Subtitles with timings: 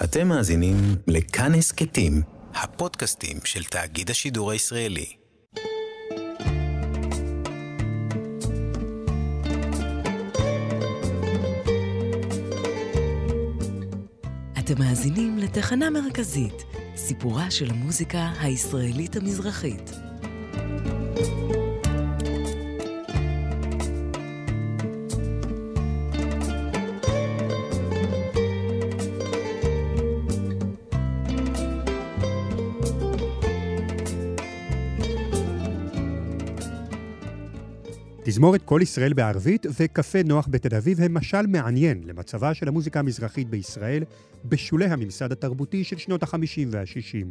[0.00, 0.74] אתם מאזינים
[1.06, 2.22] לכאן הסכתים,
[2.54, 5.06] הפודקאסטים של תאגיד השידור הישראלי.
[14.58, 16.64] אתם מאזינים לתחנה מרכזית,
[16.96, 19.90] סיפורה של המוזיקה הישראלית המזרחית.
[38.32, 43.50] תזמורת כל ישראל בערבית וקפה נוח בתל אביב הם משל מעניין למצבה של המוזיקה המזרחית
[43.50, 44.04] בישראל
[44.44, 47.26] בשולי הממסד התרבותי של שנות ה-50 וה-60.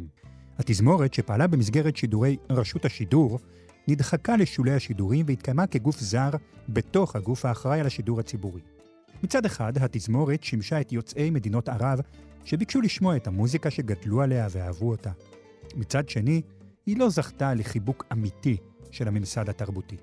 [0.58, 3.38] התזמורת, שפעלה במסגרת שידורי רשות השידור,
[3.88, 6.30] נדחקה לשולי השידורים והתקיימה כגוף זר
[6.68, 8.60] בתוך הגוף האחראי על השידור הציבורי.
[9.22, 12.00] מצד אחד, התזמורת שימשה את יוצאי מדינות ערב
[12.44, 15.10] שביקשו לשמוע את המוזיקה שגדלו עליה ואהבו אותה.
[15.76, 16.42] מצד שני,
[16.86, 18.56] היא לא זכתה לחיבוק אמיתי
[18.90, 19.96] של הממסד התרבותי.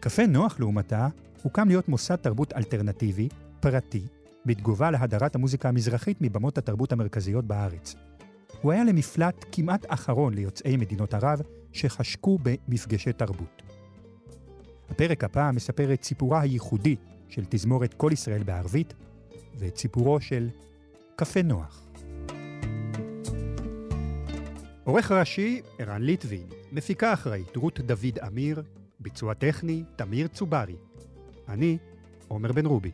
[0.00, 1.08] קפה נוח, לעומתה,
[1.42, 3.28] הוקם להיות מוסד תרבות אלטרנטיבי,
[3.60, 4.02] פרטי,
[4.46, 7.94] בתגובה להדרת המוזיקה המזרחית מבמות התרבות המרכזיות בארץ.
[8.60, 11.40] הוא היה למפלט כמעט אחרון ליוצאי מדינות ערב
[11.72, 13.62] שחשקו במפגשי תרבות.
[14.90, 16.96] הפרק הפעם מספר את סיפורה הייחודי
[17.28, 18.94] של תזמורת כל ישראל בערבית,
[19.58, 20.48] ואת סיפורו של
[21.16, 21.86] קפה נוח.
[24.84, 28.62] עורך ראשי, ערן ליטבין, מפיקה אחראית, רות דוד אמיר,
[29.00, 30.76] ביצוע טכני, תמיר צוברי.
[31.48, 31.78] אני,
[32.28, 32.90] עומר בן רובי.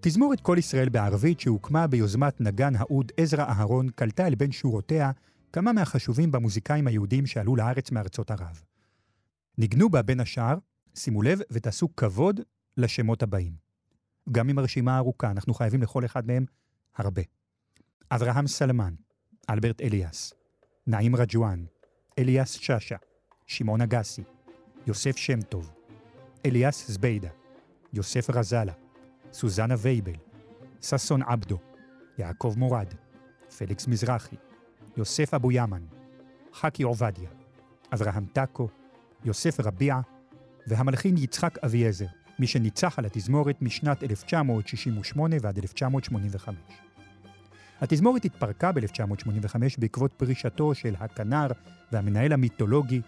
[0.00, 5.10] תזמורת כל ישראל בערבית שהוקמה ביוזמת נגן האוד עזרא אהרון קלטה אל בין שורותיה
[5.52, 8.62] כמה מהחשובים במוזיקאים היהודים שעלו לארץ מארצות ערב.
[9.58, 10.58] ניגנו בה בין השאר,
[10.94, 12.40] שימו לב ותעשו כבוד
[12.76, 13.52] לשמות הבאים.
[14.32, 16.44] גם עם הרשימה הארוכה, אנחנו חייבים לכל אחד מהם
[16.96, 17.22] הרבה.
[18.10, 18.94] אברהם סלמן,
[19.50, 20.34] אלברט אליאס,
[20.86, 21.64] נעים רג'ואן,
[22.18, 22.96] אליאס שאשא,
[23.46, 24.22] שמעון אגסי,
[24.86, 25.72] יוסף שם טוב,
[26.46, 27.28] אליאס זביידה,
[27.92, 28.72] יוסף רזאלה,
[29.32, 30.16] סוזנה וייבל,
[30.82, 31.58] ששון עבדו,
[32.18, 32.94] יעקב מורד,
[33.58, 34.36] פליקס מזרחי,
[34.96, 35.86] יוסף אבו ימן,
[36.54, 37.30] חכי עובדיה,
[37.94, 38.68] אברהם טאקו,
[39.24, 40.00] יוסף רביע
[40.66, 42.06] והמלחין יצחק אביעזר,
[42.38, 46.54] מי שניצח על התזמורת משנת 1968 ועד 1985.
[47.80, 51.46] התזמורת התפרקה ב-1985 בעקבות פרישתו של הכנר
[51.92, 53.00] והמנהל המיתולוגי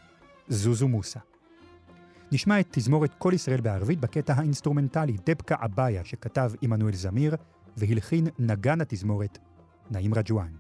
[0.48, 1.20] זוזו מוסה.
[2.32, 7.36] נשמע את תזמורת כל ישראל בערבית בקטע האינסטרומנטלי דבקה אבאיה שכתב עמנואל זמיר
[7.76, 9.38] והלחין נגן התזמורת
[9.90, 10.52] נעים רג'ואן.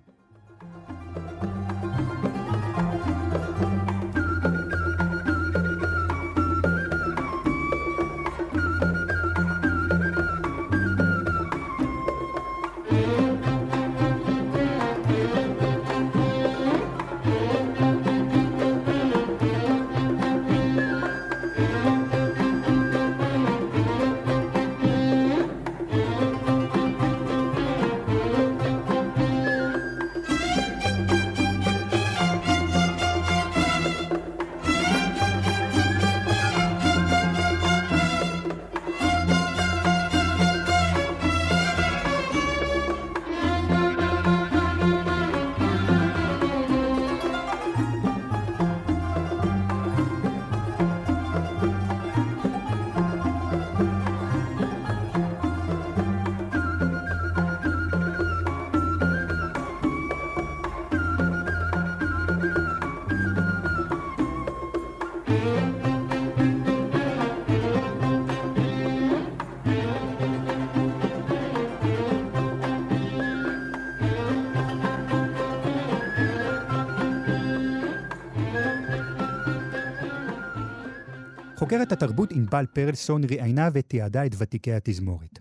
[81.68, 85.38] חוקרת התרבות ענבל פרלסון ראיינה ותיעדה את ותיקי התזמורת.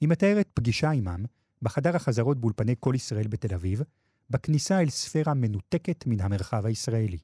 [0.00, 1.24] היא מתארת פגישה עמם
[1.62, 3.82] בחדר החזרות באולפני כל ישראל בתל אביב,
[4.30, 7.18] בכניסה אל ספירה מנותקת מן המרחב הישראלי.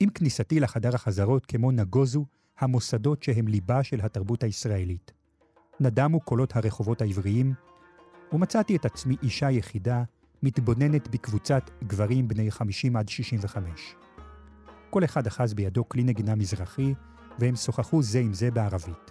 [0.00, 2.26] עם כניסתי לחדר החזרות כמו נגוזו
[2.58, 5.12] המוסדות שהם ליבה של התרבות הישראלית.
[5.80, 7.54] נדמו קולות הרחובות העבריים,
[8.32, 10.02] ומצאתי את עצמי אישה יחידה,
[10.42, 13.94] מתבוננת בקבוצת גברים בני 50 עד 65.
[14.90, 16.94] כל אחד אחז בידו כלי נגינה מזרחי,
[17.38, 19.10] והם שוחחו זה עם זה בערבית.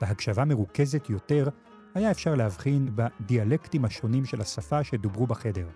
[0.00, 1.48] בהקשבה מרוכזת יותר,
[1.94, 5.68] היה אפשר להבחין בדיאלקטים השונים של השפה שדוברו בחדר,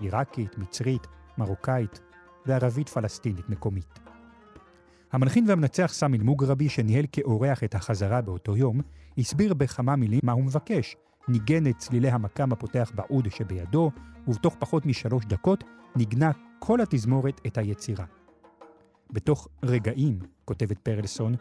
[0.00, 1.06] עיראקית, מצרית,
[1.38, 2.00] מרוקאית
[2.46, 3.98] וערבית פלסטינית מקומית.
[5.12, 8.80] המלחין והמנצח סמי אל-מוגרבי, שניהל כאורח את החזרה באותו יום,
[9.18, 10.96] הסביר בכמה מילים מה הוא מבקש.
[11.28, 13.90] ניגן את צלילי המקם הפותח בעוד שבידו,
[14.28, 15.64] ובתוך פחות משלוש דקות
[15.96, 18.04] ניגנה כל התזמורת את היצירה.
[19.12, 21.34] בתוך רגעים, כותבת פרלסון,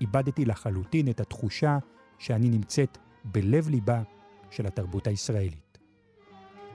[0.00, 1.78] איבדתי לחלוטין את התחושה
[2.18, 4.02] שאני נמצאת בלב-ליבה
[4.50, 5.78] של התרבות הישראלית.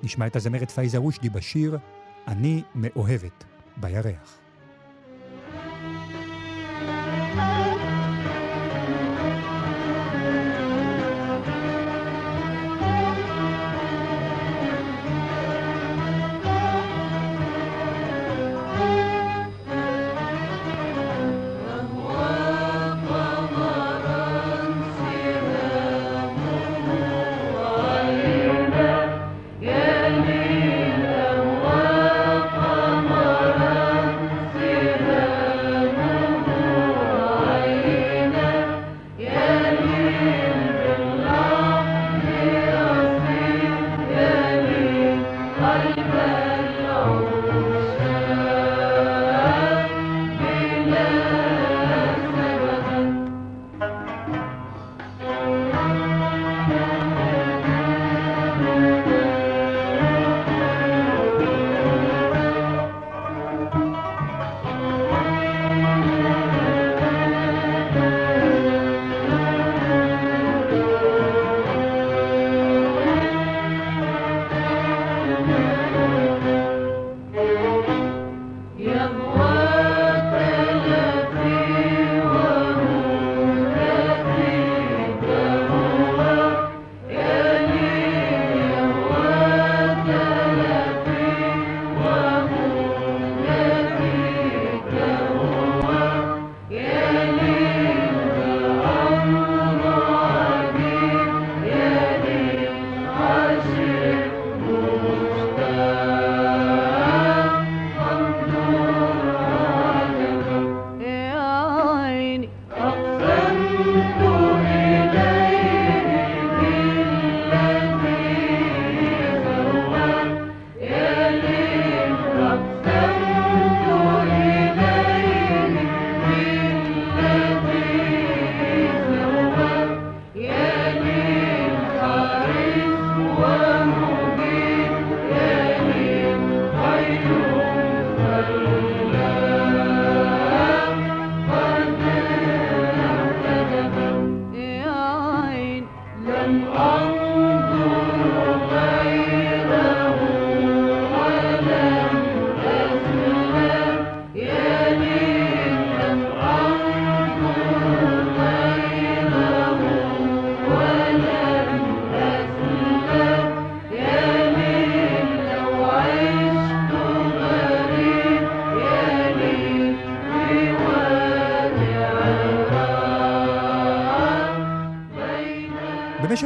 [0.03, 1.77] נשמע את הזמרת פייזה רושדי בשיר
[2.27, 3.43] "אני מאוהבת
[3.77, 4.42] בירח".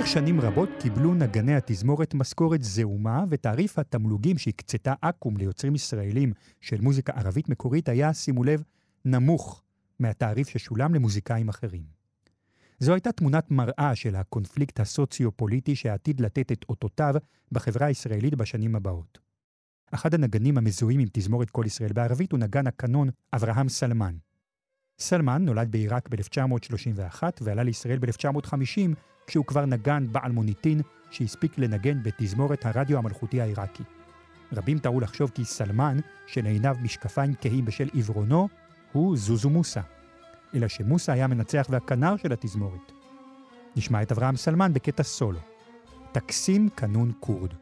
[0.08, 7.14] שנים רבות קיבלו נגני התזמורת משכורת זעומה, ותעריף התמלוגים שהקצתה אקו"ם ליוצרים ישראלים של מוזיקה
[7.14, 8.64] ערבית מקורית היה, שימו לב,
[9.06, 9.64] נמוך
[10.00, 11.84] מהתעריף ששולם למוזיקאים אחרים.
[12.80, 17.16] זו הייתה תמונת מראה של הקונפליקט הסוציו-פוליטי שעתיד לתת את אותותיו
[17.52, 19.20] בחברה הישראלית בשנים הבאות.
[19.92, 24.16] אחד הנגנים המזוהים עם תזמורת כל ישראל בערבית הוא נגן הקנון אברהם סלמן.
[25.00, 28.96] סלמן נולד בעיראק ב-1931 ועלה לישראל ב-1950
[29.28, 33.84] כשהוא כבר נגן בעל מוניטין שהספיק לנגן בתזמורת הרדיו המלכותי העיראקי.
[34.54, 38.48] רבים טעו לחשוב כי סלמן, שלעיניו משקפיים כהים בשל עיוורונו,
[38.92, 39.82] הוא זוזו מוסא.
[40.56, 42.92] אלא שמוסא היה המנצח והכנר של התזמורת.
[43.76, 45.40] נשמע את אברהם סלמן בקטע סולו.
[46.12, 47.54] טקסים קנון כורד.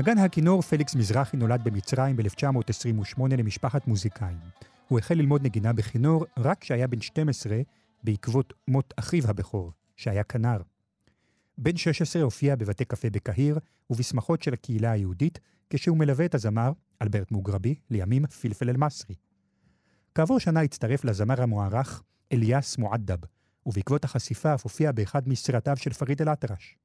[0.00, 4.38] נגן הכינור פליקס מזרחי נולד במצרים ב-1928 למשפחת מוזיקאים.
[4.88, 7.60] הוא החל ללמוד נגינה בכינור רק כשהיה בן 12
[8.04, 10.56] בעקבות מות אחיו הבכור, שהיה כנר.
[11.58, 13.58] בן 16 הופיע בבתי קפה בקהיר
[13.90, 15.38] ובשמחות של הקהילה היהודית,
[15.70, 19.14] כשהוא מלווה את הזמר, אלברט מוגרבי, לימים פלפל אל-מסרי.
[20.14, 22.02] כעבור שנה הצטרף לזמר המוערך
[22.32, 23.18] אליאס מועדב,
[23.66, 26.76] ובעקבות החשיפה אף הופיע באחד מסרטיו של פריד אל-אטרש.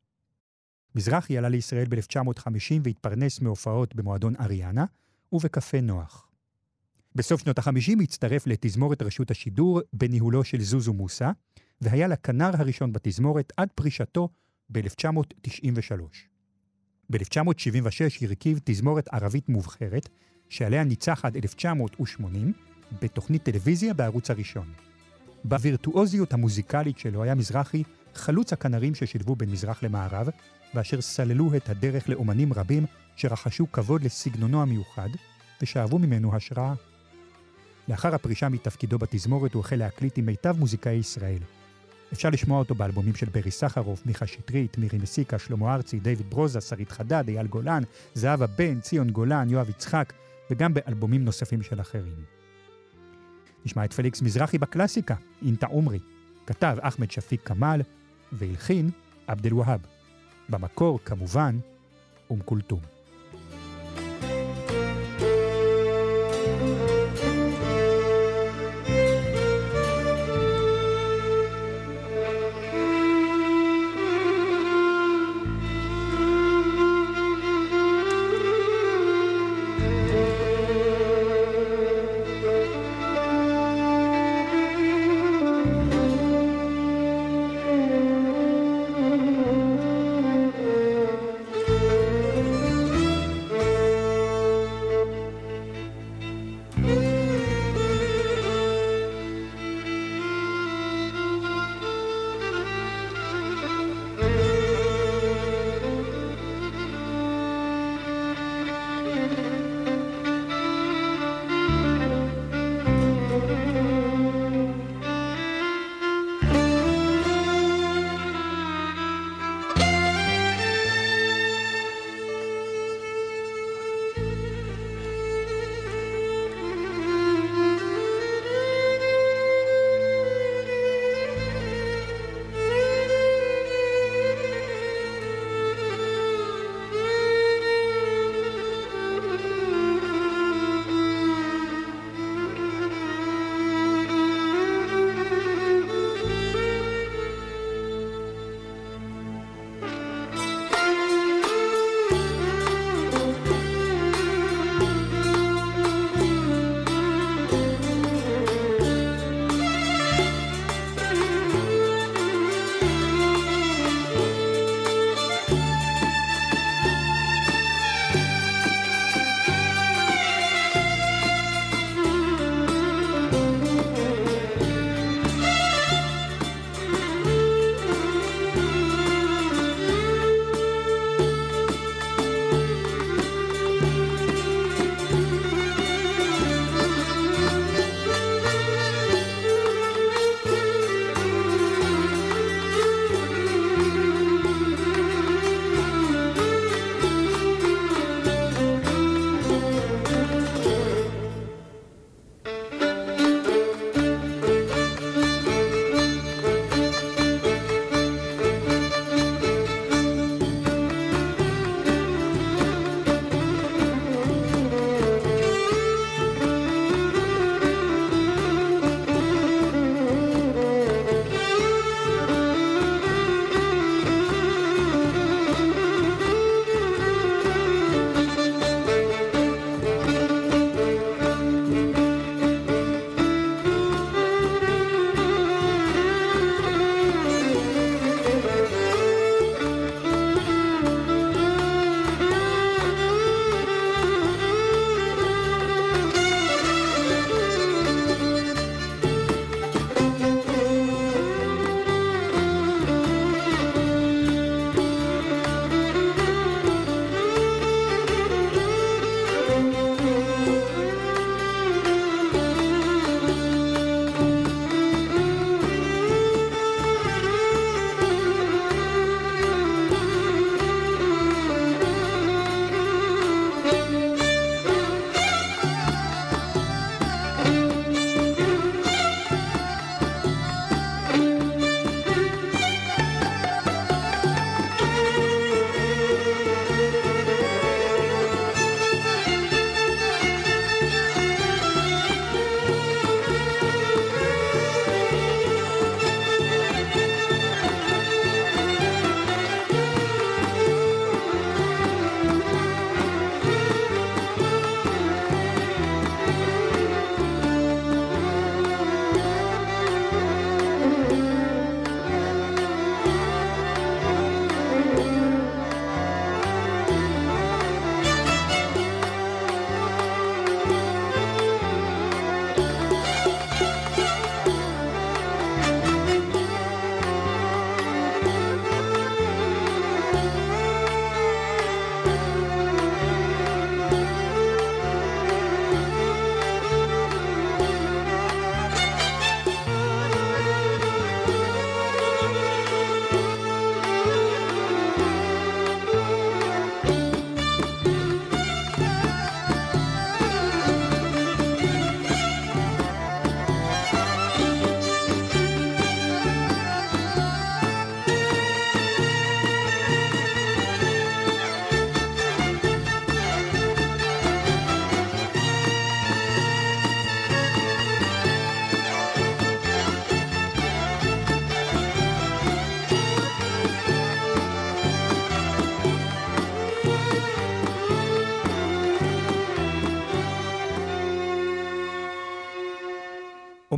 [0.96, 4.86] מזרחי עלה לישראל ב-1950 והתפרנס מהופעות במועדון אריאנה
[5.32, 6.28] ובקפה נוח.
[7.16, 11.32] בסוף שנות ה-50 הצטרף לתזמורת רשות השידור בניהולו של זוזו מוסא,
[11.82, 14.30] והיה לכנר הראשון בתזמורת עד פרישתו
[14.70, 16.02] ב-1993.
[17.10, 20.10] ב-1976 הרכיב תזמורת ערבית מובחרת,
[20.50, 22.54] שעליה ניצח עד 1980
[23.02, 24.74] בתוכנית טלוויזיה בערוץ הראשון.
[25.44, 27.84] בווירטואוזיות המוזיקלית שלו היה מזרחי
[28.18, 30.30] חלוץ הכנרים ששילבו בין מזרח למערב,
[30.74, 35.10] ואשר סללו את הדרך לאומנים רבים שרחשו כבוד לסגנונו המיוחד,
[35.62, 36.74] ושאבו ממנו השראה.
[37.88, 41.40] לאחר הפרישה מתפקידו בתזמורת הוא החל להקליט עם מיטב מוזיקאי ישראל.
[42.14, 46.62] אפשר לשמוע אותו באלבומים של ברי סחרוף, מיכה שטרית, מירי מסיקה, שלמה ארצי, דיוויד ברוזה,
[46.62, 50.14] שרית חדד, אייל גולן, זהבה בן, ציון גולן, יואב יצחק,
[50.52, 52.24] וגם באלבומים נוספים של אחרים.
[53.66, 56.00] נשמע את פליקס מזרחי בקלאסיקה, אינטה עומרי.
[56.46, 57.82] כתב אחמד שפיק כמאל,
[58.36, 58.90] והלחין
[59.28, 59.80] עבד אל-והאב.
[60.50, 61.60] במקור, כמובן,
[62.30, 62.95] אום כולתום.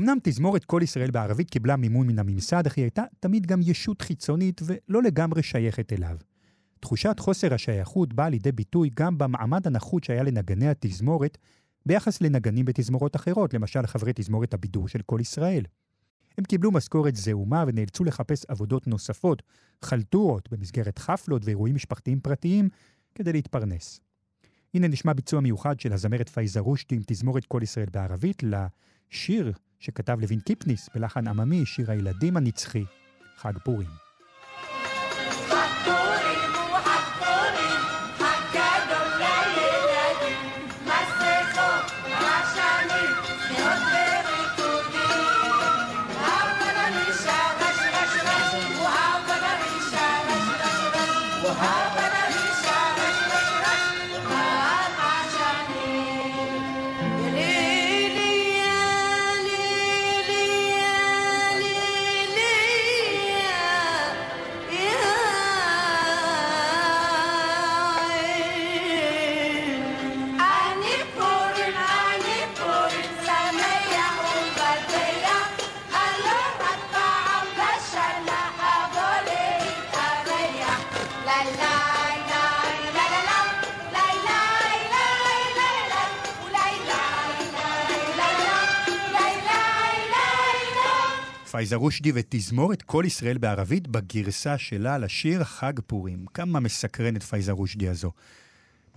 [0.08, 4.02] אמנם תזמורת כל ישראל בערבית קיבלה מימון מן הממסד, אך היא הייתה תמיד גם ישות
[4.02, 6.17] חיצונית ולא לגמרי שייכת אליו.
[6.80, 11.38] תחושת חוסר השייכות באה לידי ביטוי גם במעמד הנחות שהיה לנגני התזמורת
[11.86, 15.63] ביחס לנגנים בתזמורות אחרות, למשל חברי תזמורת הבידור של כל ישראל.
[16.38, 19.43] הם קיבלו משכורת זעומה ונאלצו לחפש עבודות נוספות,
[19.82, 22.70] חלטורות, במסגרת חפלות ואירועים משפחתיים פרטיים,
[23.15, 24.00] כדי להתפרנס.
[24.74, 30.18] הנה נשמע ביצוע מיוחד של הזמרת פייזה רושטי עם תזמורת כל ישראל בערבית לשיר שכתב
[30.22, 32.86] לוין קיפניס בלחן עממי, שיר הילדים הנצחי,
[33.38, 34.07] חג פורים.
[91.58, 96.26] פייזה רושדי ותזמורת כל ישראל בערבית בגרסה שלה לשיר חג פורים.
[96.34, 98.12] כמה מסקרנת פייזה רושדי הזו.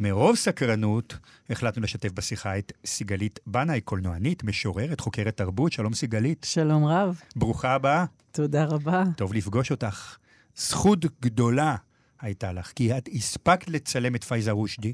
[0.00, 1.16] מרוב סקרנות,
[1.50, 5.72] החלטנו לשתף בשיחה את סיגלית בנאי, קולנוענית, משוררת, חוקרת תרבות.
[5.72, 6.46] שלום סיגלית.
[6.48, 7.20] שלום רב.
[7.36, 8.04] ברוכה הבאה.
[8.32, 9.04] תודה רבה.
[9.16, 10.16] טוב לפגוש אותך.
[10.56, 11.76] זכות גדולה
[12.20, 14.92] הייתה לך, כי את הספקת לצלם את פייזה רושדי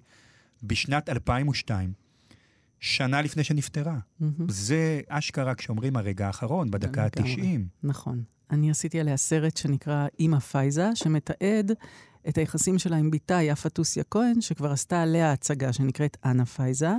[0.62, 1.92] בשנת 2002,
[2.80, 3.96] שנה לפני שנפטרה.
[3.96, 4.24] Mm-hmm.
[4.48, 7.40] זה אשכרה כשאומרים הרגע האחרון, בדקה ה-90.
[7.82, 8.22] נכון.
[8.50, 11.72] אני עשיתי עליה סרט שנקרא אימא פייזה, שמתעד
[12.28, 16.90] את היחסים שלה עם בתה יפה טוסיה כהן, שכבר עשתה עליה הצגה שנקראת אנה פייזה.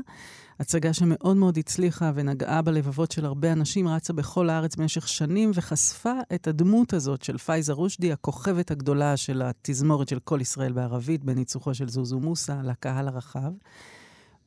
[0.59, 6.13] הצגה שמאוד מאוד הצליחה ונגעה בלבבות של הרבה אנשים, רצה בכל הארץ במשך שנים וחשפה
[6.35, 11.73] את הדמות הזאת של פייזה רושדי, הכוכבת הגדולה של התזמורת של כל ישראל בערבית, בניצוחו
[11.73, 13.51] של זוזו מוסא, לקהל הרחב.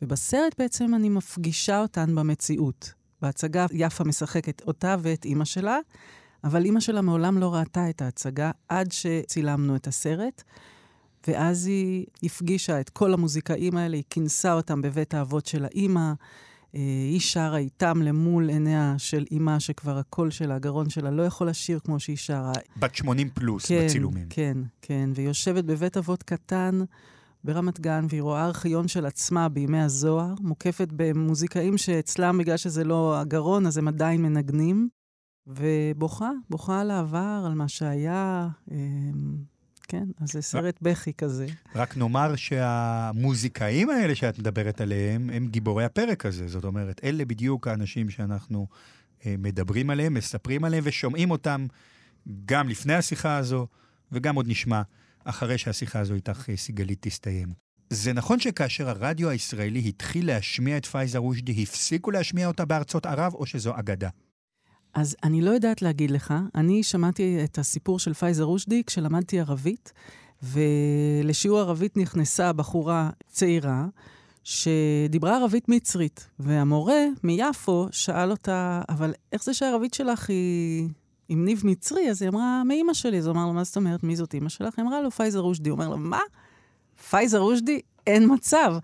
[0.02, 2.92] ובסרט בעצם אני מפגישה אותן במציאות.
[3.22, 5.78] בהצגה יפה משחקת אותה ואת אימא שלה,
[6.44, 10.42] אבל אימא שלה מעולם לא ראתה את ההצגה עד שצילמנו את הסרט.
[11.28, 16.12] ואז היא הפגישה את כל המוזיקאים האלה, היא כינסה אותם בבית האבות של האימא.
[16.74, 21.48] אה, היא שרה איתם למול עיניה של אימא, שכבר הקול שלה, הגרון שלה, לא יכול
[21.48, 22.52] לשיר כמו שהיא שרה.
[22.76, 24.26] בת 80 פלוס כן, בצילומים.
[24.30, 26.80] כן, כן, והיא יושבת בבית אבות קטן
[27.44, 33.20] ברמת גן, והיא רואה ארכיון של עצמה בימי הזוהר, מוקפת במוזיקאים שאצלם, בגלל שזה לא
[33.20, 34.88] הגרון, אז הם עדיין מנגנים,
[35.46, 38.48] ובוכה, בוכה על העבר, על מה שהיה.
[38.70, 38.76] אמ,
[39.88, 41.46] כן, אז זה סרט בכי כזה.
[41.74, 46.48] רק נאמר שהמוזיקאים האלה שאת מדברת עליהם, הם גיבורי הפרק הזה.
[46.48, 48.66] זאת אומרת, אלה בדיוק האנשים שאנחנו
[49.26, 51.66] אה, מדברים עליהם, מספרים עליהם ושומעים אותם
[52.44, 53.66] גם לפני השיחה הזו,
[54.12, 54.82] וגם עוד נשמע
[55.24, 57.48] אחרי שהשיחה הזו איתך, אה, סיגלית, תסתיים.
[57.90, 63.34] זה נכון שכאשר הרדיו הישראלי התחיל להשמיע את פייזה רושדי, הפסיקו להשמיע אותה בארצות ערב,
[63.34, 64.08] או שזו אגדה?
[64.94, 66.34] אז אני לא יודעת להגיד לך.
[66.54, 69.92] אני שמעתי את הסיפור של פייזר רושדי כשלמדתי ערבית,
[70.42, 73.86] ולשיעור ערבית נכנסה בחורה צעירה
[74.44, 80.88] שדיברה ערבית מצרית, והמורה מיפו שאל אותה, אבל איך זה שהערבית שלך היא
[81.32, 82.10] עם ניב מצרי?
[82.10, 83.18] אז היא אמרה, מאימא שלי.
[83.18, 84.74] אז הוא אמר לו, מה זאת אומרת, מי זאת אימא שלך?
[84.76, 85.70] היא אמרה לו, פייזה רושדי.
[85.70, 86.20] הוא אומר לו, מה?
[87.10, 87.80] פייזה רושדי?
[88.06, 88.74] אין מצב.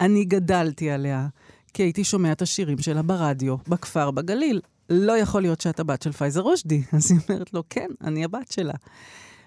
[0.00, 1.28] אני גדלתי עליה,
[1.74, 4.60] כי הייתי שומע את השירים שלה ברדיו, בכפר בגליל.
[4.90, 6.82] לא יכול להיות שאת הבת של פייזה רושדי.
[6.92, 8.74] אז היא אומרת לו, כן, אני הבת שלה.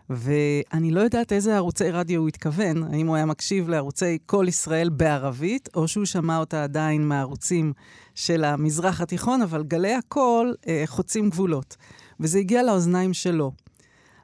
[0.10, 4.90] ואני לא יודעת איזה ערוצי רדיו הוא התכוון, האם הוא היה מקשיב לערוצי כל ישראל
[4.90, 7.74] בערבית, או שהוא שמע אותה עדיין מהערוצים
[8.16, 11.78] של המזרח התיכון, אבל גלי הקול אה, חוצים גבולות.
[12.20, 13.52] וזה הגיע לאוזניים שלו.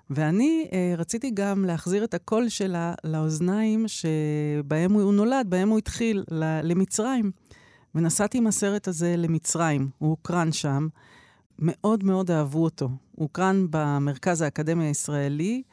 [0.10, 6.23] ואני אה, רציתי גם להחזיר את הקול שלה לאוזניים שבהם הוא נולד, בהם הוא התחיל,
[6.63, 7.32] למצרים.
[7.95, 10.88] ונסעתי עם הסרט הזה למצרים, הוא הוקרן שם.
[11.60, 12.86] מאוד מאוד אהבו אותו.
[12.86, 15.63] הוא הוקרן במרכז האקדמי הישראלי.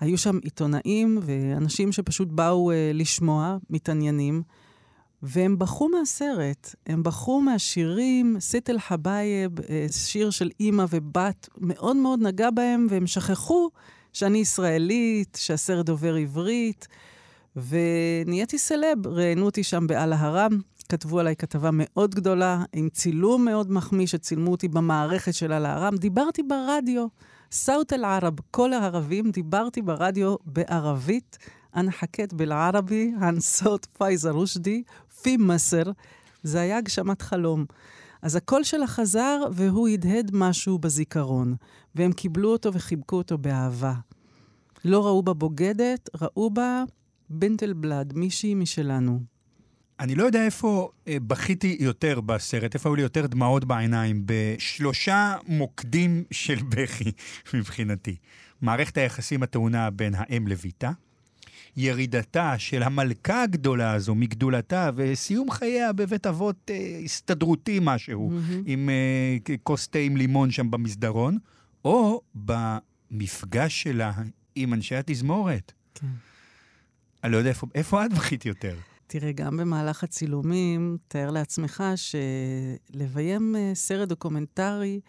[0.00, 4.42] היו שם עיתונאים ואנשים שפשוט באו uh, לשמוע, מתעניינים,
[5.22, 6.74] והם בכו מהסרט.
[6.86, 13.06] הם בכו מהשירים, סית אל-חבאייב, uh, שיר של אימא ובת, מאוד מאוד נגע בהם, והם
[13.06, 13.70] שכחו
[14.12, 16.88] שאני ישראלית, שהסרט דובר עברית,
[17.56, 19.06] ונהייתי סלב.
[19.06, 20.58] ראיינו אותי שם באל-אהראם,
[20.88, 25.96] כתבו עליי כתבה מאוד גדולה, עם צילום מאוד מחמיא, שצילמו אותי במערכת של אל-אהראם.
[25.96, 27.06] דיברתי ברדיו,
[27.52, 31.38] סאוט אל-ערב, קול הערבים, דיברתי ברדיו בערבית.
[31.90, 34.82] חכית בלערבי, ען סוט פייזה רושדי,
[35.22, 35.82] פי מסר.
[36.42, 37.64] זה היה הגשמת חלום.
[38.22, 41.54] אז הקול שלה חזר, והוא הדהד משהו בזיכרון.
[41.94, 43.94] והם קיבלו אותו וחיבקו אותו באהבה.
[44.84, 46.84] לא ראו בה בוגדת, ראו בה
[47.30, 49.20] בנטל בלאד, מישהי משלנו.
[50.00, 55.36] אני לא יודע איפה אה, בכיתי יותר בסרט, איפה היו לי יותר דמעות בעיניים, בשלושה
[55.46, 57.12] מוקדים של בכי
[57.54, 58.16] מבחינתי.
[58.60, 60.90] מערכת היחסים הטעונה בין האם לביתה,
[61.76, 68.54] ירידתה של המלכה הגדולה הזו מגדולתה, וסיום חייה בבית אבות אה, הסתדרותי משהו, mm-hmm.
[68.66, 71.38] עם אה, כוס תה עם לימון שם במסדרון,
[71.84, 74.12] או במפגש שלה
[74.54, 75.72] עם אנשי התזמורת.
[75.94, 76.06] כן.
[77.24, 78.76] אני לא יודע איפה, איפה את בכית יותר.
[79.06, 85.00] תראה, גם במהלך הצילומים, תאר לעצמך שלביים אה, סרט דוקומנטרי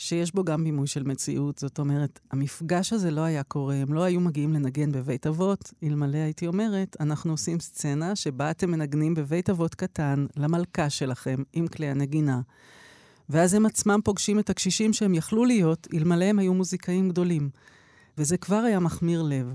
[0.00, 4.02] שיש בו גם בימוי של מציאות, זאת אומרת, המפגש הזה לא היה קורה, הם לא
[4.02, 9.50] היו מגיעים לנגן בבית אבות, אלמלא הייתי אומרת, אנחנו עושים סצנה שבה אתם מנגנים בבית
[9.50, 12.40] אבות קטן למלכה שלכם עם כלי הנגינה.
[13.28, 17.50] ואז הם עצמם פוגשים את הקשישים שהם יכלו להיות, אלמלא הם היו מוזיקאים גדולים.
[18.18, 19.54] וזה כבר היה מחמיר לב,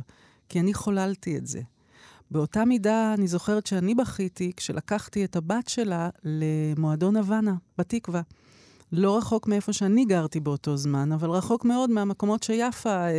[0.49, 1.61] כי אני חוללתי את זה.
[2.31, 8.21] באותה מידה, אני זוכרת שאני בכיתי כשלקחתי את הבת שלה למועדון הוואנה, בתקווה.
[8.95, 13.11] לא רחוק מאיפה שאני גרתי באותו זמן, אבל רחוק מאוד מהמקומות שיפה אה,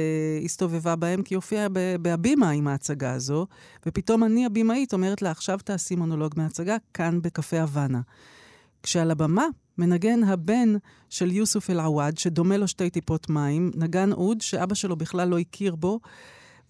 [0.44, 1.68] הסתובבה בהם, כי הופיעה
[2.02, 3.46] בהבימה עם ההצגה הזו,
[3.86, 8.00] ופתאום אני, הבמאית, אומרת לה, עכשיו תעשי מונולוג מההצגה כאן בקפה הוואנה.
[8.82, 9.46] כשעל הבמה
[9.78, 10.74] מנגן הבן
[11.10, 15.74] של יוסוף אל-עוואד, שדומה לו שתי טיפות מים, נגן אוד שאבא שלו בכלל לא הכיר
[15.74, 16.00] בו,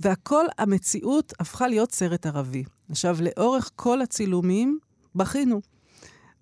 [0.00, 2.64] והכל, המציאות הפכה להיות סרט ערבי.
[2.90, 4.78] עכשיו, לאורך כל הצילומים
[5.14, 5.73] בכינו.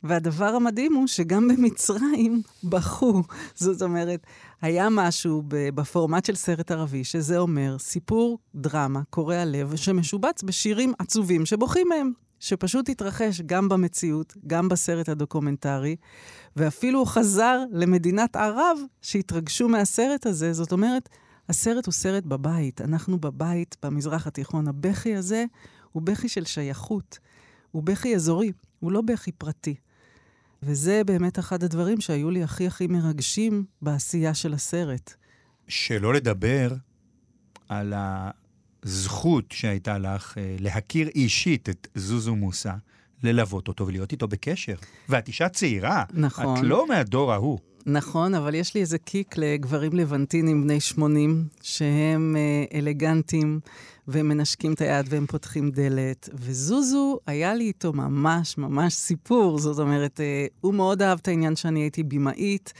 [0.05, 3.23] והדבר המדהים הוא שגם במצרים בכו.
[3.55, 4.27] זאת אומרת,
[4.62, 11.47] היה משהו בפורמט של סרט ערבי, שזה אומר סיפור דרמה, קורע לב, שמשובץ בשירים עצובים
[11.47, 12.12] שבוכים מהם.
[12.41, 15.97] שפשוט התרחש גם במציאות, גם בסרט הדוקומנטרי,
[16.57, 20.53] ואפילו הוא חזר למדינת ערב שהתרגשו מהסרט הזה.
[20.53, 21.09] זאת אומרת,
[21.49, 22.81] הסרט הוא סרט בבית.
[22.81, 24.69] אנחנו בבית, במזרח התיכון.
[24.69, 25.45] הבכי הזה
[25.93, 27.19] הוא בכי של שייכות.
[27.71, 29.75] הוא בכי אזורי, הוא לא בכי פרטי.
[30.62, 35.14] וזה באמת אחד הדברים שהיו לי הכי הכי מרגשים בעשייה של הסרט.
[35.68, 36.75] שלא לדבר
[37.68, 37.94] על
[38.83, 42.72] הזכות שהייתה לך אה, להכיר אישית את זוזו מוסא,
[43.22, 44.75] ללוות אותו ולהיות איתו בקשר.
[45.09, 46.05] ואת אישה צעירה.
[46.12, 46.57] נכון.
[46.59, 47.59] את לא מהדור ההוא.
[47.87, 53.61] נכון, אבל יש לי איזה קיק לגברים לבנטינים בני 80, שהם אה, אלגנטים,
[54.09, 56.29] והם מנשקים את היד והם פותחים דלת.
[56.35, 59.59] וזוזו, היה לי איתו ממש ממש סיפור.
[59.59, 62.73] זאת אומרת, אה, הוא מאוד אהב את העניין שאני הייתי במאית.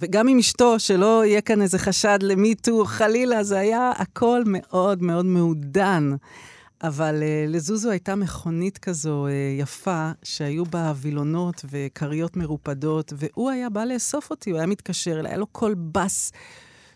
[0.00, 5.26] וגם עם אשתו, שלא יהיה כאן איזה חשד למיטו, חלילה, זה היה הכל מאוד מאוד
[5.26, 6.10] מעודן.
[6.82, 13.70] אבל uh, לזוזו הייתה מכונית כזו uh, יפה, שהיו בה וילונות וכריות מרופדות, והוא היה
[13.70, 16.32] בא לאסוף אותי, הוא היה מתקשר אליי, היה לו קול בס,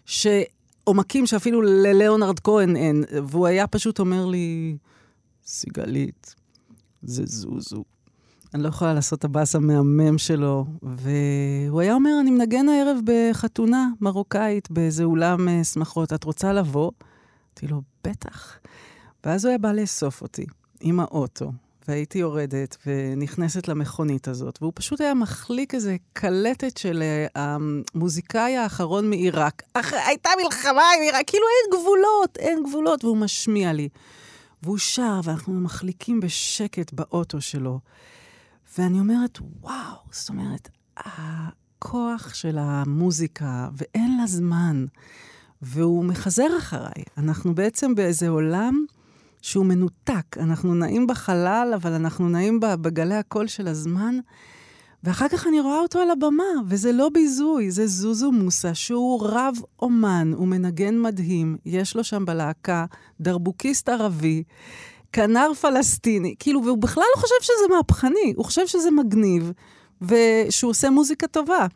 [0.07, 0.27] ש...
[0.91, 4.77] עומקים שאפילו ללאונרד כהן אין, והוא היה פשוט אומר לי,
[5.47, 6.35] סיגלית,
[7.03, 7.85] זה זוזו.
[8.55, 10.67] אני לא יכולה לעשות את הבאס המהמם שלו.
[10.83, 16.91] והוא היה אומר, אני מנגן הערב בחתונה מרוקאית באיזה אולם uh, שמחות, את רוצה לבוא?
[17.51, 18.59] אמרתי לו, בטח.
[19.25, 20.47] ואז הוא היה בא לאסוף אותי
[20.81, 21.53] עם האוטו,
[21.89, 29.11] והייתי יורדת ונכנסת למכונית הזאת, והוא פשוט היה מחליק איזה קלטת של uh, המוזיקאי האחרון
[29.11, 29.63] מעיראק.
[29.75, 29.93] אח...
[29.93, 33.89] הייתה מלחמה עם עיראק, כאילו אין גבולות, אין גבולות, והוא משמיע לי.
[34.63, 37.79] והוא שר, ואנחנו מחליקים בשקט באוטו שלו.
[38.79, 44.87] ואני אומרת, וואו, זאת אומרת, הכוח של המוזיקה, ואין לה זמן.
[45.63, 47.05] והוא מחזר אחריי.
[47.19, 48.85] אנחנו בעצם באיזה עולם
[49.43, 50.37] שהוא מנותק.
[50.37, 54.19] אנחנו נעים בחלל, אבל אנחנו נעים בגלי הקול של הזמן.
[55.05, 59.57] ואחר כך אני רואה אותו על הבמה, וזה לא ביזוי, זה זוזו מוסה, שהוא רב
[59.83, 62.87] אומן, הוא מנגן מדהים, יש לו שם בלהקה
[63.21, 64.43] דרבוקיסט ערבי,
[65.13, 69.53] כנר פלסטיני, כאילו, והוא בכלל לא חושב שזה מהפכני, הוא חושב שזה מגניב,
[70.03, 71.67] ושהוא עושה מוזיקה טובה.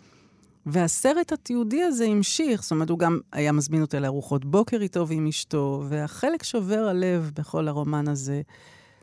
[0.67, 5.27] והסרט התיעודי הזה המשיך, זאת אומרת, הוא גם היה מזמין אותה לארוחות בוקר איתו ועם
[5.27, 8.43] אשתו, והחלק שובר הלב בכל הרומן הזה,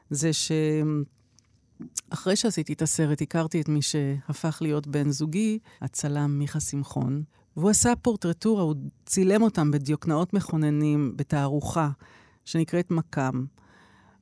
[0.10, 7.24] זה שאחרי שעשיתי את הסרט, הכרתי את מי שהפך להיות בן זוגי, הצלם מיכה שמחון,
[7.58, 11.90] והוא עשה פורטרטורה, הוא צילם אותם בדיוקנאות מכוננים, בתערוכה,
[12.46, 13.46] שנקראת מקאם.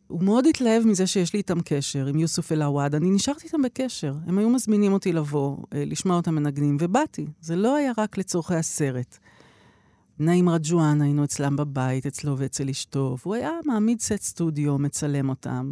[0.10, 2.96] הוא מאוד התלהב מזה שיש לי איתם קשר, עם יוסוף אל-עוואד.
[2.96, 4.16] אני נשארתי איתם בקשר.
[4.28, 7.28] הם היו מזמינים אותי לבוא, אה, לשמוע אותם מנגנים, ובאתי.
[7.42, 9.18] זה לא היה רק לצורכי הסרט.
[10.20, 15.72] נעים רג'ואן, היינו אצלם בבית, אצלו ואצל אשתו, והוא היה מעמיד סט סטודיו, מצלם אותם.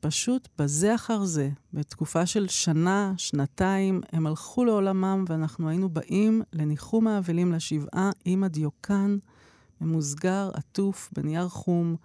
[0.00, 7.06] פשוט בזה אחר זה, בתקופה של שנה, שנתיים, הם הלכו לעולמם, ואנחנו היינו באים לניחום
[7.06, 9.16] האבלים לשבעה עם הדיוקן,
[9.80, 11.96] ממוסגר, עטוף, בנייר חום,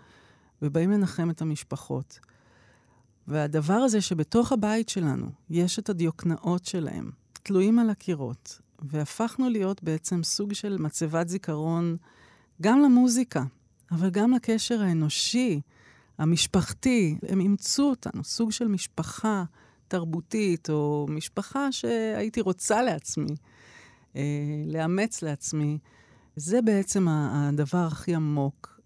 [0.61, 2.19] ובאים לנחם את המשפחות.
[3.27, 10.23] והדבר הזה שבתוך הבית שלנו יש את הדיוקנאות שלהם, תלויים על הקירות, והפכנו להיות בעצם
[10.23, 11.97] סוג של מצבת זיכרון
[12.61, 13.43] גם למוזיקה,
[13.91, 15.61] אבל גם לקשר האנושי,
[16.17, 17.17] המשפחתי.
[17.27, 19.43] הם אימצו אותנו, סוג של משפחה
[19.87, 23.35] תרבותית, או משפחה שהייתי רוצה לעצמי,
[24.15, 24.21] אה,
[24.65, 25.77] לאמץ לעצמי.
[26.35, 28.76] זה בעצם הדבר הכי עמוק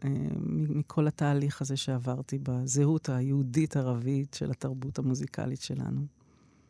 [0.50, 6.06] מכל התהליך הזה שעברתי בזהות היהודית-ערבית של התרבות המוזיקלית שלנו.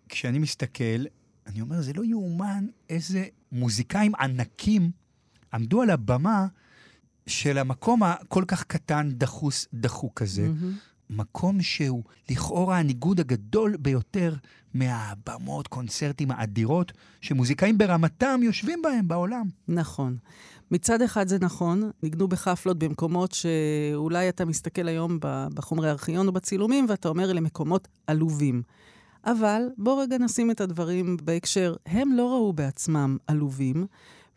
[0.10, 1.06] כשאני מסתכל,
[1.48, 4.91] אני אומר, זה לא יאומן איזה מוזיקאים ענקים
[5.54, 6.48] עמדו על הבמה
[7.28, 10.48] של המקום הכל כך קטן, דחוס, דחוק הזה.
[10.48, 10.91] Mm-hmm.
[11.12, 14.36] מקום שהוא לכאורה הניגוד הגדול ביותר
[14.74, 16.91] מהבמות, קונצרטים האדירות,
[17.22, 19.46] שמוזיקאים ברמתם יושבים בהם בעולם.
[19.67, 20.17] נכון.
[20.72, 25.18] מצד אחד זה נכון, ניגנו בחפלות במקומות שאולי אתה מסתכל היום
[25.54, 28.62] בחומרי ארכיון או בצילומים, ואתה אומר, אלה מקומות עלובים.
[29.26, 31.76] אבל בואו רגע נשים את הדברים בהקשר.
[31.86, 33.86] הם לא ראו בעצמם עלובים,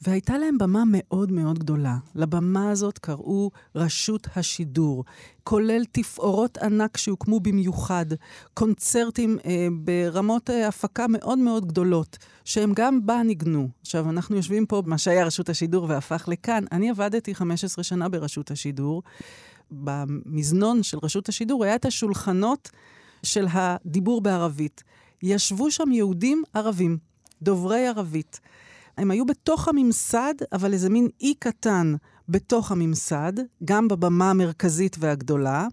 [0.03, 1.97] והייתה להם במה מאוד מאוד גדולה.
[2.15, 5.05] לבמה הזאת קראו רשות השידור,
[5.45, 8.07] כולל תפאורות ענק שהוקמו במיוחד,
[8.55, 13.69] קונצרטים אה, ברמות אה, הפקה מאוד מאוד גדולות, שהם גם בה ניגנו.
[13.81, 16.65] עכשיו, אנחנו יושבים פה במה שהיה רשות השידור והפך לכאן.
[16.73, 19.03] אני עבדתי 15 שנה ברשות השידור.
[19.71, 22.71] במזנון של רשות השידור היה את השולחנות
[23.23, 24.83] של הדיבור בערבית.
[25.23, 26.99] ישבו שם יהודים ערבים,
[27.43, 28.41] דוברי ערבית.
[28.99, 31.95] הם היו בתוך הממסד, אבל איזה מין אי קטן
[32.29, 33.33] בתוך הממסד,
[33.65, 35.67] גם בבמה המרכזית והגדולה,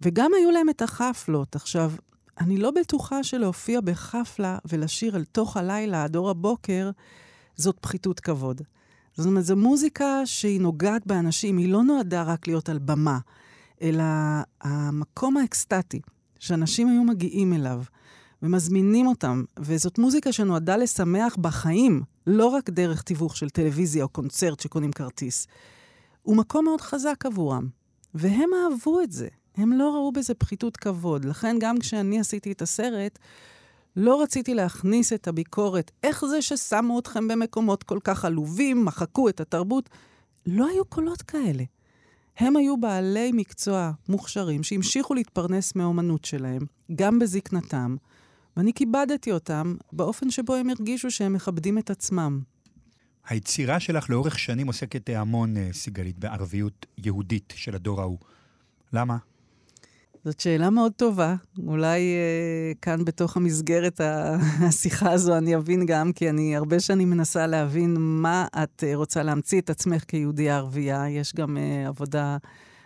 [0.00, 1.56] וגם היו להם את החפלות.
[1.56, 1.92] עכשיו,
[2.40, 6.90] אני לא בטוחה שלהופיע בחפלה ולשיר אל תוך הלילה עד אור הבוקר,
[7.56, 8.62] זאת פחיתות כבוד.
[9.16, 13.18] זאת אומרת, זו מוזיקה שהיא נוגעת באנשים, היא לא נועדה רק להיות על במה,
[13.82, 14.04] אלא
[14.60, 16.00] המקום האקסטטי
[16.38, 17.82] שאנשים היו מגיעים אליו
[18.44, 24.60] ומזמינים אותם, וזאת מוזיקה שנועדה לשמח בחיים, לא רק דרך תיווך של טלוויזיה או קונצרט
[24.60, 25.46] שקונים כרטיס.
[26.22, 27.68] הוא מקום מאוד חזק עבורם,
[28.14, 29.28] והם אהבו את זה.
[29.56, 31.24] הם לא ראו בזה פחיתות כבוד.
[31.24, 33.18] לכן גם כשאני עשיתי את הסרט,
[33.96, 39.40] לא רציתי להכניס את הביקורת, איך זה ששמו אתכם במקומות כל כך עלובים, מחקו את
[39.40, 39.90] התרבות.
[40.46, 41.64] לא היו קולות כאלה.
[42.38, 46.62] הם היו בעלי מקצוע מוכשרים שהמשיכו להתפרנס מהאומנות שלהם,
[46.94, 47.96] גם בזקנתם,
[48.56, 52.40] ואני כיבדתי אותם באופן שבו הם הרגישו שהם מכבדים את עצמם.
[53.28, 58.18] היצירה שלך לאורך שנים עוסקת המון, אה, סיגלית, בערביות יהודית של הדור ההוא.
[58.92, 59.16] למה?
[60.24, 61.34] זאת שאלה מאוד טובה.
[61.66, 64.00] אולי אה, כאן בתוך המסגרת
[64.68, 69.22] השיחה הזו אני אבין גם, כי אני הרבה שנים מנסה להבין מה את אה, רוצה
[69.22, 71.08] להמציא את עצמך כיהודייה ערבייה.
[71.08, 72.36] יש גם אה, עבודה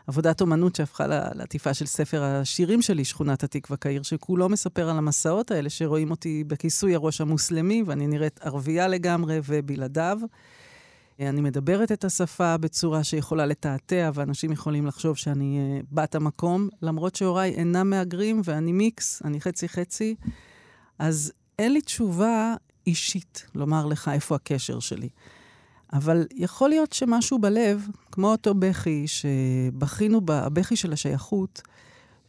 [0.09, 5.51] עבודת אומנות שהפכה לעטיפה של ספר השירים שלי, שכונת התקווה קהיר, שכולו מספר על המסעות
[5.51, 10.19] האלה, שרואים אותי בכיסוי הראש המוסלמי, ואני נראית ערבייה לגמרי ובלעדיו.
[11.21, 17.17] אני מדברת את השפה בצורה שיכולה לתעתע, ואנשים יכולים לחשוב שאני uh, בת המקום, למרות
[17.17, 20.15] שהוריי אינם מהגרים ואני מיקס, אני חצי-חצי.
[20.99, 22.55] אז אין לי תשובה
[22.87, 25.09] אישית לומר לך איפה הקשר שלי.
[25.93, 31.63] אבל יכול להיות שמשהו בלב, כמו אותו בכי שבכינו, הבכי של השייכות,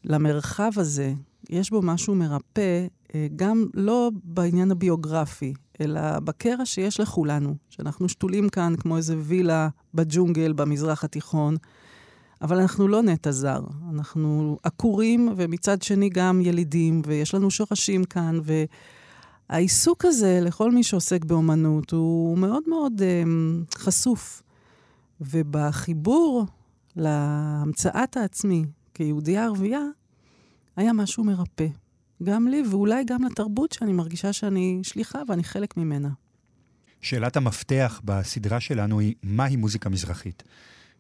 [0.03, 1.13] למרחב הזה,
[1.49, 8.49] יש בו משהו מרפא, אה, גם לא בעניין הביוגרפי, אלא בקרע שיש לכולנו, שאנחנו שתולים
[8.49, 11.55] כאן כמו איזה וילה בג'ונגל במזרח התיכון,
[12.41, 13.61] אבל אנחנו לא נטע זר,
[13.93, 18.63] אנחנו עקורים ומצד שני גם ילידים, ויש לנו שורשים כאן, ו...
[19.49, 24.43] העיסוק הזה לכל מי שעוסק באומנות הוא מאוד מאוד um, חשוף.
[25.21, 26.45] ובחיבור
[26.95, 29.81] להמצאת העצמי כיהודייה ערבייה,
[30.75, 31.67] היה משהו מרפא.
[32.23, 36.09] גם לי, ואולי גם לתרבות שאני מרגישה שאני שליחה ואני חלק ממנה.
[37.01, 40.43] שאלת המפתח בסדרה שלנו היא, מהי מוזיקה מזרחית?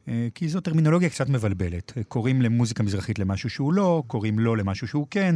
[0.07, 1.93] אה, כי זו טרמינולוגיה קצת מבלבלת.
[2.07, 5.35] קוראים למוזיקה מזרחית למשהו שהוא לא, קוראים לו למשהו שהוא כן.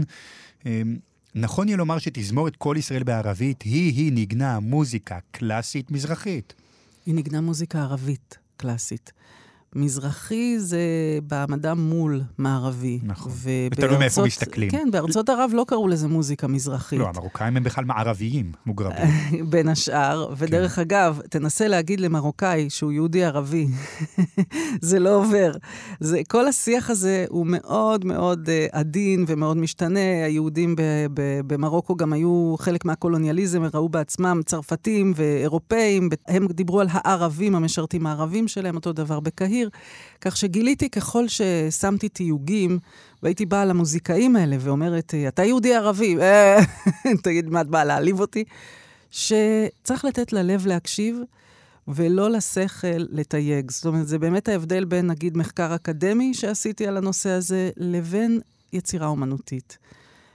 [1.35, 6.53] נכון יהיה לומר שתזמורת כל ישראל בערבית היא-היא ניגנה מוזיקה קלאסית מזרחית.
[7.05, 9.11] היא ניגנה מוזיקה ערבית קלאסית.
[9.75, 10.79] מזרחי זה
[11.27, 12.99] בהעמדה מול מערבי.
[13.03, 13.31] נכון.
[13.71, 14.69] ותלוי מאיפה מסתכלים.
[14.69, 16.99] כן, בארצות ערב לא קראו לזה מוזיקה מזרחית.
[16.99, 19.05] לא, המרוקאים הם בכלל מערביים, מוגרבים.
[19.49, 20.27] בין השאר.
[20.27, 20.33] כן.
[20.37, 23.67] ודרך אגב, תנסה להגיד למרוקאי שהוא יהודי ערבי,
[24.81, 25.51] זה לא עובר.
[25.99, 30.25] זה, כל השיח הזה הוא מאוד מאוד uh, עדין ומאוד משתנה.
[30.25, 30.75] היהודים
[31.47, 38.07] במרוקו גם היו חלק מהקולוניאליזם, הם ראו בעצמם צרפתים ואירופאים, הם דיברו על הערבים, המשרתים
[38.07, 39.62] הערבים שלהם, אותו דבר בקהיר.
[40.21, 42.79] כך שגיליתי ככל ששמתי תיוגים,
[43.23, 46.15] והייתי באה למוזיקאים האלה ואומרת, אתה יהודי ערבי,
[47.23, 48.43] תגיד, מה את באה להעליב אותי?
[49.11, 51.19] שצריך לתת ללב להקשיב.
[51.87, 53.71] ולא לשכל לתייג.
[53.71, 58.39] זאת אומרת, זה באמת ההבדל בין, נגיד, מחקר אקדמי שעשיתי על הנושא הזה, לבין
[58.73, 59.77] יצירה אומנותית.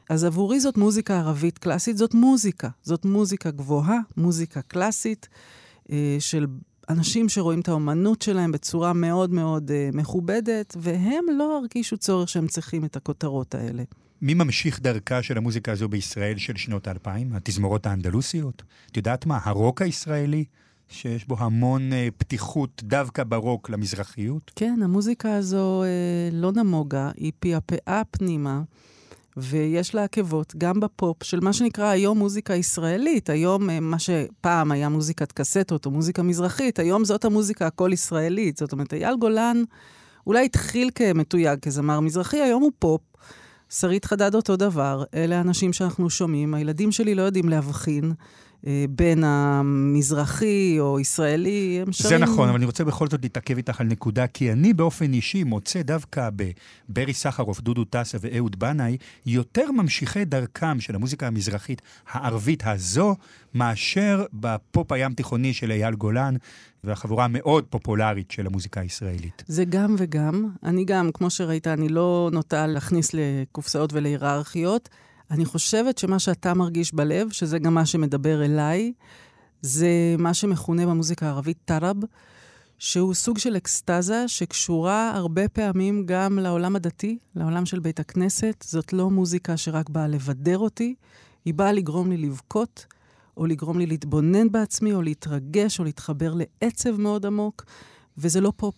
[0.08, 2.68] אז עבורי זאת מוזיקה ערבית קלאסית, זאת מוזיקה.
[2.82, 5.28] זאת מוזיקה גבוהה, מוזיקה קלאסית,
[5.92, 6.46] אה, של
[6.88, 12.46] אנשים שרואים את האומנות שלהם בצורה מאוד מאוד אה, מכובדת, והם לא הרגישו צורך שהם
[12.46, 13.82] צריכים את הכותרות האלה.
[14.22, 17.32] מי ממשיך דרכה של המוזיקה הזו בישראל של שנות האלפיים?
[17.32, 18.62] התזמורות האנדלוסיות?
[18.90, 19.38] את יודעת מה?
[19.42, 20.44] הרוק הישראלי?
[20.90, 24.52] שיש בו המון אה, פתיחות דווקא ברוק למזרחיות?
[24.56, 25.88] כן, המוזיקה הזו אה,
[26.32, 28.62] לא נמוגה, היא פעפעה פנימה.
[29.36, 33.30] ויש לה עקבות גם בפופ של מה שנקרא היום מוזיקה ישראלית.
[33.30, 38.56] היום אה, מה שפעם היה מוזיקת קסטות או מוזיקה מזרחית, היום זאת המוזיקה הכל ישראלית.
[38.56, 39.62] זאת אומרת, אייל גולן
[40.26, 43.00] אולי התחיל כמתויג כזמר מזרחי, היום הוא פופ.
[43.70, 46.54] שרית חדד אותו דבר, אלה האנשים שאנחנו שומעים.
[46.54, 48.12] הילדים שלי לא יודעים להבחין.
[48.66, 52.08] אה, בין המזרחי או ישראלי, הם שרים...
[52.08, 55.44] זה נכון, אבל אני רוצה בכל זאת להתעכב איתך על נקודה, כי אני באופן אישי
[55.44, 56.28] מוצא דווקא
[56.88, 58.96] בברי סחרוף, דודו טסה ואהוד בנאי,
[59.26, 63.16] יותר ממשיכי דרכם של המוזיקה המזרחית הערבית הזו,
[63.54, 66.34] מאשר בפופ הים תיכוני של אייל גולן,
[66.84, 69.44] והחבורה המאוד פופולרית של המוזיקה הישראלית.
[69.46, 70.48] זה גם וגם.
[70.64, 74.88] אני גם, כמו שראית, אני לא נוטה להכניס לקופסאות ולהיררכיות.
[75.30, 78.92] אני חושבת שמה שאתה מרגיש בלב, שזה גם מה שמדבר אליי,
[79.62, 81.96] זה מה שמכונה במוזיקה הערבית טראב,
[82.78, 88.64] שהוא סוג של אקסטזה שקשורה הרבה פעמים גם לעולם הדתי, לעולם של בית הכנסת.
[88.68, 90.94] זאת לא מוזיקה שרק באה לבדר אותי,
[91.44, 92.86] היא באה לגרום לי לבכות,
[93.36, 97.64] או לגרום לי להתבונן בעצמי, או להתרגש, או להתחבר לעצב מאוד עמוק,
[98.18, 98.74] וזה לא פופ.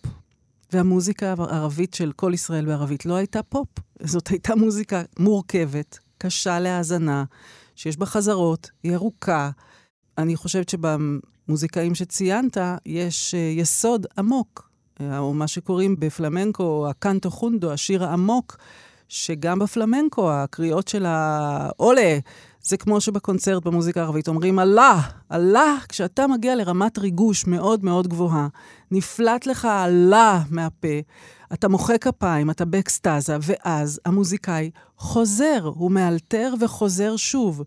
[0.73, 3.67] והמוזיקה הערבית של כל ישראל בערבית לא הייתה פופ.
[4.03, 7.23] זאת הייתה מוזיקה מורכבת, קשה להאזנה,
[7.75, 9.49] שיש בה חזרות, היא ארוכה.
[10.17, 14.69] אני חושבת שבמוזיקאים שציינת יש uh, יסוד עמוק,
[14.99, 18.57] uh, או מה שקוראים בפלמנקו, הקנטו חונדו, השיר העמוק,
[19.07, 22.19] שגם בפלמנקו, הקריאות של העולה,
[22.63, 25.01] זה כמו שבקונצרט במוזיקה הערבית אומרים אללה,
[25.31, 28.47] אללה, כשאתה מגיע לרמת ריגוש מאוד מאוד גבוהה,
[28.91, 30.97] נפלט לך אללה מהפה,
[31.53, 37.63] אתה מוחא כפיים, אתה באקסטזה, ואז המוזיקאי חוזר, הוא מאלתר וחוזר שוב.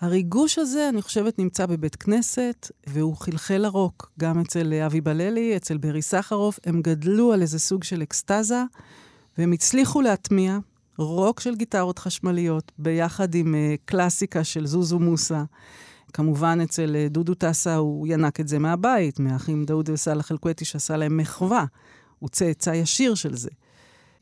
[0.00, 5.76] הריגוש הזה, אני חושבת, נמצא בבית כנסת, והוא חלחל לרוק, גם אצל אבי בללי, אצל
[5.76, 6.58] ברי סחרוף.
[6.64, 8.62] הם גדלו על איזה סוג של אקסטזה,
[9.38, 10.58] והם הצליחו להטמיע
[10.98, 15.44] רוק של גיטרות חשמליות, ביחד עם uh, קלאסיקה של זוזו מוסה.
[16.12, 20.96] כמובן, אצל uh, דודו טסה הוא ינק את זה מהבית, מהאחים דאוד וסאלח אל-קוויטי, שעשה
[20.96, 21.64] להם מחווה.
[22.22, 23.50] הוא צאצא ישיר של זה.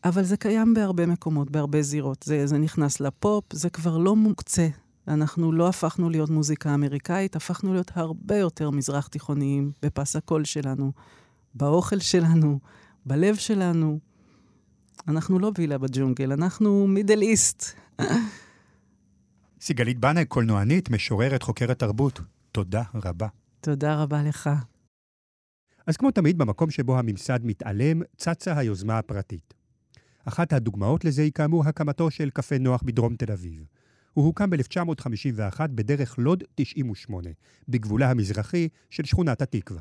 [0.05, 2.23] אבל זה קיים בהרבה מקומות, בהרבה זירות.
[2.23, 4.69] זה, זה נכנס לפופ, זה כבר לא מוקצה.
[5.09, 10.93] אנחנו לא הפכנו להיות מוזיקה אמריקאית, הפכנו להיות הרבה יותר מזרח תיכוניים בפס הקול שלנו,
[11.55, 12.59] באוכל שלנו,
[13.07, 13.99] בלב שלנו.
[15.09, 17.65] אנחנו לא וילה בג'ונגל, אנחנו מידל איסט.
[19.61, 22.21] סיגלית בנאי, קולנוענית, משוררת, חוקרת תרבות,
[22.53, 23.27] תודה רבה.
[23.61, 24.51] תודה רבה לך.
[25.91, 29.55] אז כמו תמיד, במקום שבו הממסד מתעלם, צצה היוזמה הפרטית.
[30.25, 33.65] אחת הדוגמאות לזה היא כאמור הקמתו של קפה נוח בדרום תל אביב.
[34.15, 37.31] הוא הוקם ב-1951 בדרך לוד 98,
[37.69, 39.81] בגבולה המזרחי של שכונת התקווה.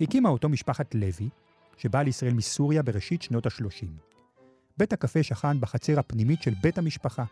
[0.00, 1.28] הקימה אותו משפחת לוי,
[1.76, 3.86] שבאה לישראל מסוריה בראשית שנות ה-30.
[4.78, 7.24] בית הקפה שכן בחצר הפנימית של בית המשפחה.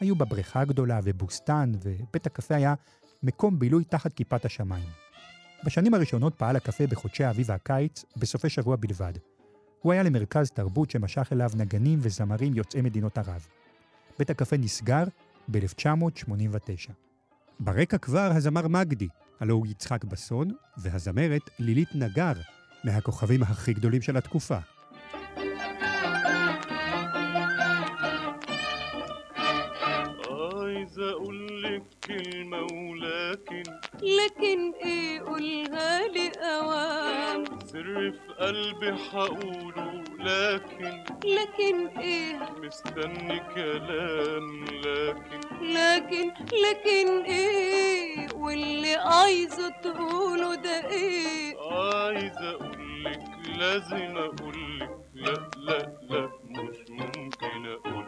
[0.00, 2.74] היו בה בריכה גדולה ובוסתן, ובית הקפה היה
[3.22, 5.03] מקום בילוי תחת כיפת השמיים.
[5.64, 9.12] בשנים הראשונות פעל הקפה בחודשי האביב והקיץ, בסופי שבוע בלבד.
[9.80, 13.46] הוא היה למרכז תרבות שמשך אליו נגנים וזמרים יוצאי מדינות ערב.
[14.18, 15.04] בית הקפה נסגר
[15.48, 16.92] ב-1989.
[17.60, 19.08] ברקע כבר הזמר מגדי,
[19.40, 22.32] הלו הוא יצחק בסון, והזמרת לילית נגר,
[22.84, 24.58] מהכוכבים הכי גדולים של התקופה.
[34.02, 41.04] لكن إيه قولها لي اوام سر في قلبي حقوله لكن.
[41.24, 45.40] لكن إيه؟ مستني كلام لكن.
[45.62, 46.32] لكن
[46.64, 53.22] لكن إيه؟ واللي عايزه تقوله ده إيه؟ عايز أقولك
[53.58, 54.90] لازم أقولك.
[55.14, 55.78] لا لا
[56.10, 58.03] لا مش ممكن اقولك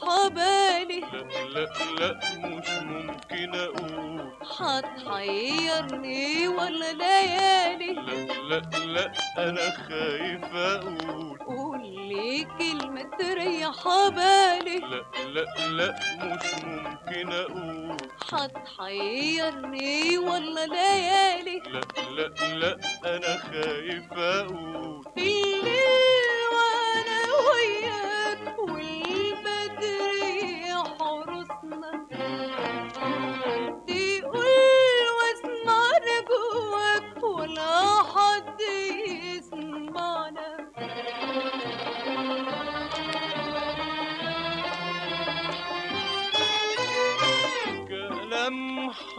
[0.00, 1.22] بالي لا
[1.54, 1.64] لا
[2.00, 4.32] لا مش ممكن أقول.
[4.58, 8.16] هتحيرني ولا ليالي؟ لا
[8.48, 11.38] لا لا أنا خايف أقول.
[11.38, 13.72] قولي كلمة تريح
[14.08, 15.02] بالي لا
[15.34, 15.88] لا لا
[16.24, 17.96] مش ممكن أقول.
[18.32, 21.80] هتحيرني ولا ليالي؟ لا
[22.16, 22.78] لا لا
[23.16, 25.04] أنا خايف أقول.
[25.16, 25.91] بالليل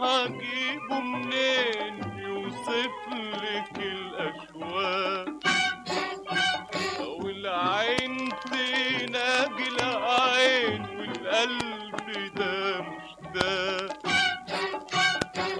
[0.00, 2.92] هجيبه منين؟ يوصف
[3.42, 5.28] لك الأشواق.
[7.22, 13.98] والعين تناجي العين والقلب ده مشتاق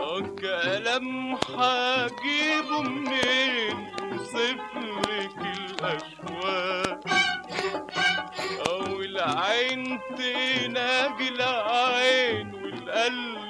[0.01, 4.61] آه، كلام هجيبه منين؟ يوصف
[5.09, 7.01] لك الأشواق.
[8.69, 13.44] أو العين تناجي العين والقلب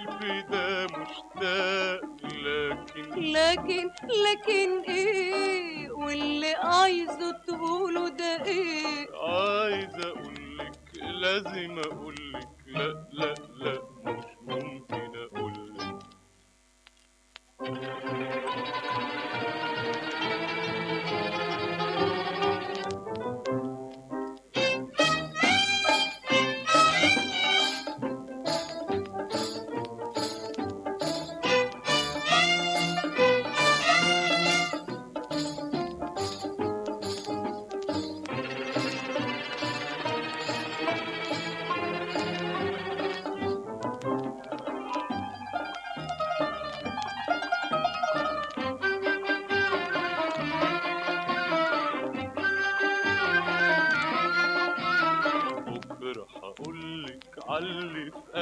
[1.37, 3.91] مشتاق لكن لكن
[4.27, 14.25] لكن إيه؟ واللي عايزه تقوله ده إيه؟ عايز أقولك لازم أقولك لا لا لا مش
[14.43, 15.99] ممكن أقولك.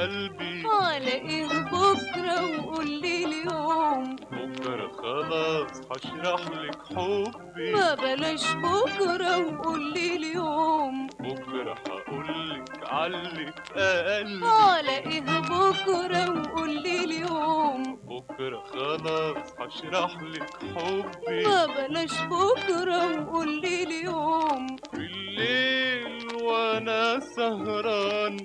[0.03, 0.63] قلبي.
[0.81, 4.15] على إيه بكرة وقولي اليوم.
[4.15, 7.71] بكرة خلاص هشرح لك حبي.
[7.73, 11.07] ما بلاش بكرة وقولي اليوم.
[11.19, 14.45] بكرة هقولك علي في قلبي.
[14.45, 17.83] على إيه بكرة وقولي اليوم.
[18.03, 21.43] بكرة خلاص هشرح لك حبي.
[21.47, 24.75] ما بلاش بكرة وقولي اليوم.
[24.93, 28.37] بالليل وأنا سهران.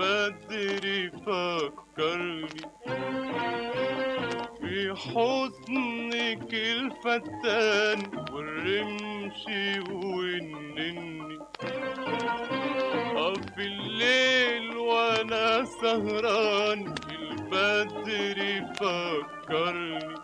[0.00, 2.46] بدري فكرني
[4.60, 7.98] في حضنك الفتان
[8.32, 9.44] والرمش
[9.92, 11.38] والنني
[13.56, 20.14] في الليل وأنا سهران البدري فكرني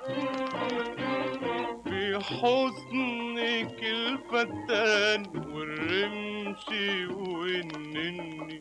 [2.21, 6.65] في حزنك الفتان والرمش
[7.11, 8.61] والنني.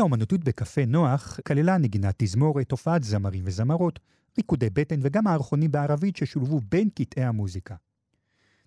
[0.00, 4.00] האומנותית בקפה נוח כללה נגינת תזמורת, הופעת זמרים וזמרות,
[4.38, 7.74] ריקודי בטן וגם מערכונים בערבית ששולבו בין קטעי המוזיקה.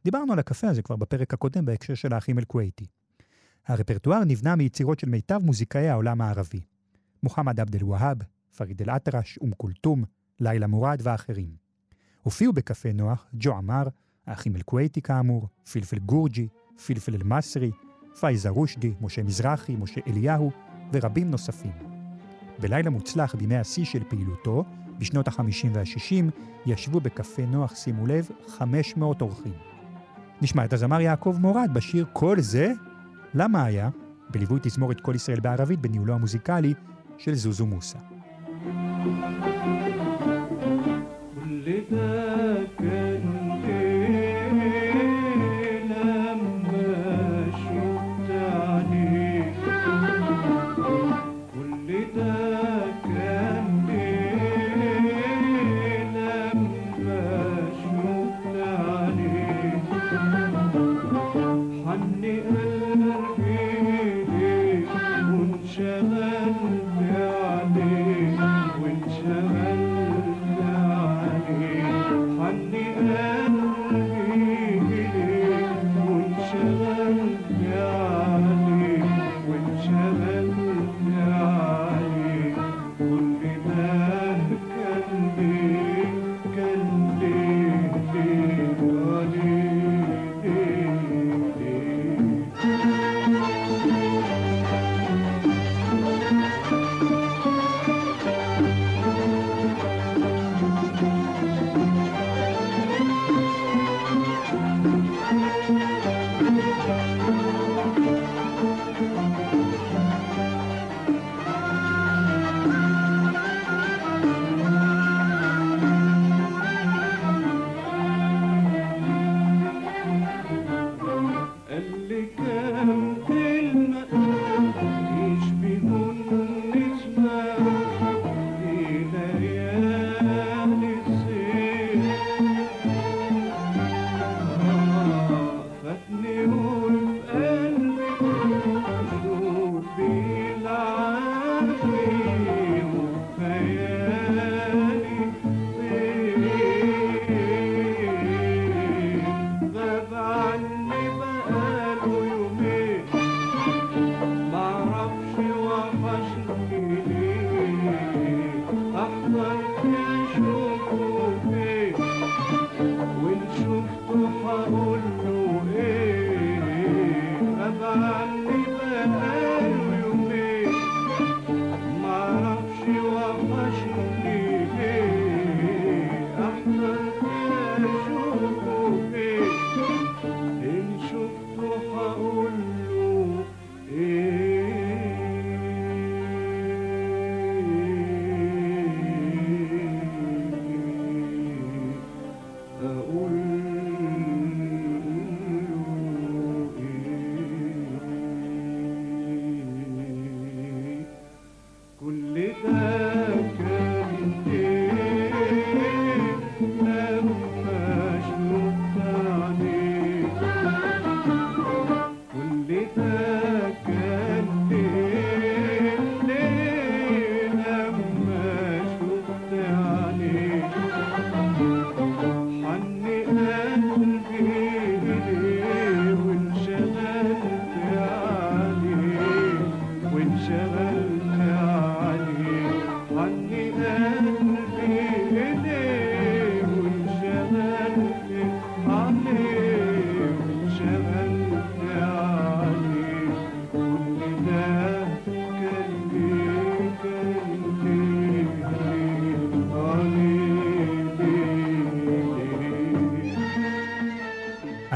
[0.03, 2.85] דיברנו על הקפה הזה כבר בפרק הקודם בהקשר של האחים אל-כווייתי.
[3.67, 6.61] הרפרטואר נבנה מיצירות של מיטב מוזיקאי העולם הערבי.
[7.23, 8.17] מוחמד עבד אל-והאב,
[8.57, 10.03] פריד אל-אטרש, אום כולתום,
[10.39, 11.55] לילה מורד ואחרים.
[12.21, 13.83] הופיעו בקפה נוח ג'ו עמר,
[14.25, 16.47] האחים אל-כווייתי כאמור, פלפל גורג'י,
[16.85, 17.71] פלפל אל-מסרי,
[18.19, 20.51] פייזה רושדי, משה מזרחי, משה אליהו
[20.93, 21.71] ורבים נוספים.
[22.59, 24.63] בלילה מוצלח בימי השיא של פעילותו,
[24.99, 26.31] בשנות ה-50 וה-60,
[26.65, 29.53] ישבו בקפה נוח, שימו לב, 500 אורחים.
[30.41, 32.71] נשמע את הזמר יעקב מורד בשיר "כל זה
[33.33, 33.89] למה היה?"
[34.29, 36.73] בליווי תזמורת כל ישראל בערבית בניהולו המוזיקלי
[37.17, 37.99] של זוזו מוסא.
[38.63, 40.02] كل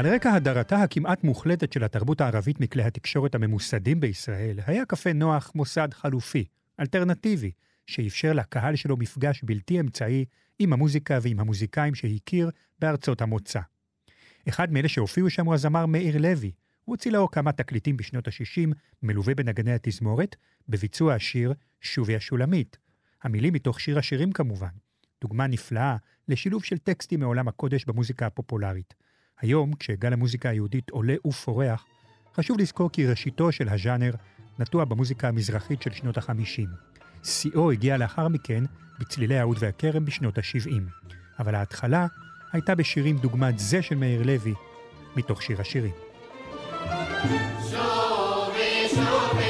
[0.08, 5.88] רקע הדרתה הכמעט מוחלטת של התרבות הערבית מכלי התקשורת הממוסדים בישראל, היה קפה נוח מוסד
[5.92, 6.44] חלופי,
[6.80, 7.50] אלטרנטיבי,
[7.86, 10.24] שאפשר לקהל שלו מפגש בלתי אמצעי
[10.58, 13.60] עם המוזיקה ועם המוזיקאים שהכיר בארצות המוצא.
[14.48, 16.52] אחד מאלה שהופיעו שם הוא הזמר מאיר לוי.
[16.84, 20.36] הוא הוציא לאור כמה תקליטים בשנות ה-60, מלווה בנגני התזמורת,
[20.68, 22.76] בביצוע השיר "שובי השולמית".
[23.22, 24.72] המילים מתוך שיר השירים כמובן.
[25.20, 25.96] דוגמה נפלאה
[26.28, 28.94] לשילוב של טקסטים מעולם הקודש במוזיקה הפופולרית.
[29.40, 31.84] היום, כשגל המוזיקה היהודית עולה ופורח,
[32.34, 34.12] חשוב לזכור כי ראשיתו של הז'אנר
[34.58, 36.68] נטוע במוזיקה המזרחית של שנות ה-50.
[37.24, 38.64] שיאו הגיע לאחר מכן
[38.98, 40.82] בצלילי העוד והכרם בשנות ה-70.
[41.38, 42.06] אבל ההתחלה
[42.52, 44.54] הייתה בשירים דוגמת זה של מאיר לוי,
[45.16, 45.92] מתוך שיר השירים.
[47.70, 49.47] שובי, שובי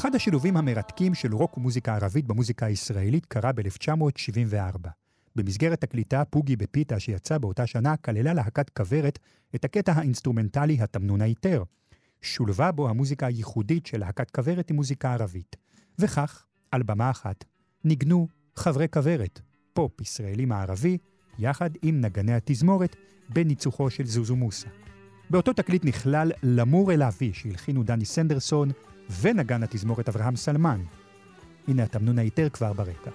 [0.00, 4.88] אחד השילובים המרתקים של רוק ומוזיקה ערבית במוזיקה הישראלית קרה ב-1974.
[5.36, 9.18] במסגרת תקליטה פוגי בפיתה שיצא באותה שנה, כללה להקת כוורת
[9.54, 11.62] את הקטע האינסטרומנטלי התמנון האיטר.
[12.22, 15.56] שולבה בו המוזיקה הייחודית של להקת כוורת עם מוזיקה ערבית.
[15.98, 17.44] וכך, על במה אחת,
[17.84, 19.40] ניגנו חברי כוורת,
[19.72, 20.98] פופ ישראלי מערבי,
[21.38, 22.96] יחד עם נגני התזמורת,
[23.28, 24.68] בניצוחו של זוזו מוסה.
[25.30, 28.70] באותו תקליט נכלל למור אל אבי שהלחינו דני סנדרסון,
[29.20, 30.80] ונגן התזמורת אברהם סלמן.
[31.68, 33.10] הנה התמנון היתר כבר ברקע.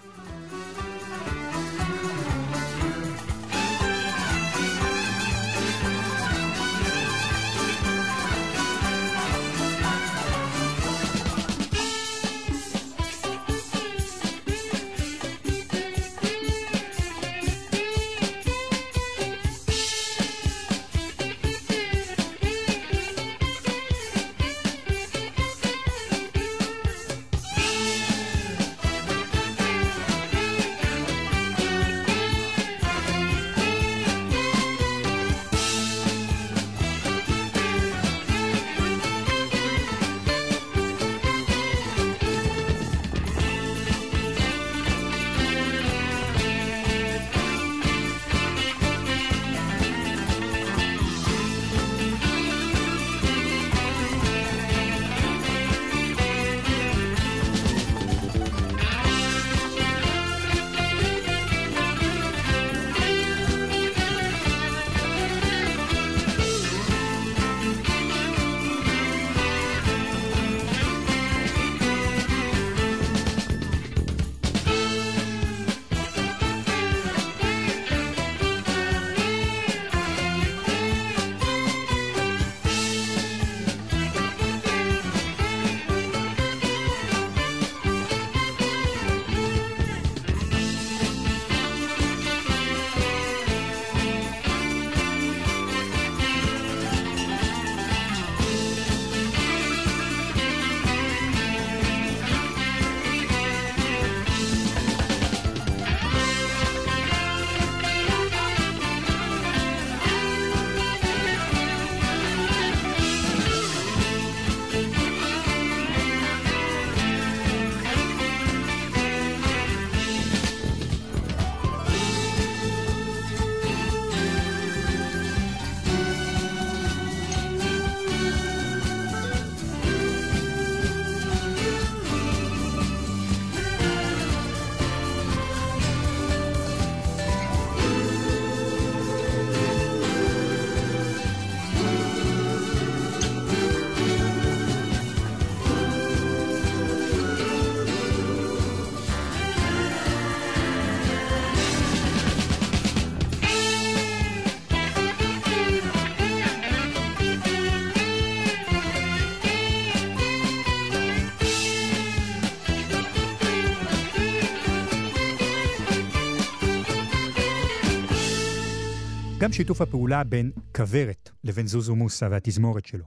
[169.45, 173.05] גם שיתוף הפעולה בין כוורת לבין זוזו מוסה והתזמורת שלו,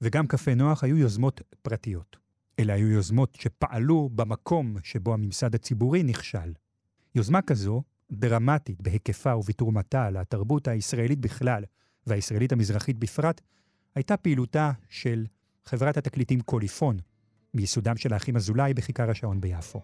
[0.00, 2.16] וגם קפה נוח היו יוזמות פרטיות.
[2.58, 6.52] אלה היו יוזמות שפעלו במקום שבו הממסד הציבורי נכשל.
[7.14, 7.82] יוזמה כזו,
[8.12, 11.64] דרמטית בהיקפה ובתרומתה לתרבות הישראלית בכלל
[12.06, 13.40] והישראלית המזרחית בפרט,
[13.94, 15.26] הייתה פעילותה של
[15.64, 16.96] חברת התקליטים קוליפון,
[17.54, 19.80] מיסודם של האחים אזולאי בכיכר השעון ביפו.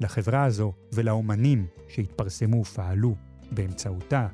[0.00, 3.14] לחברה הזו ולאומנים שהתפרסמו ופעלו
[3.52, 4.28] באמצעותה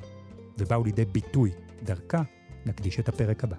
[0.59, 1.51] ובאו לידי ביטוי
[1.83, 2.23] דרכה,
[2.67, 3.57] נקדיש את הפרק הבא.